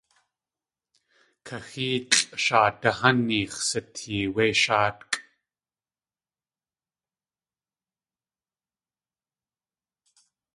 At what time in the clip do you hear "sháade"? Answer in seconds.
2.43-2.89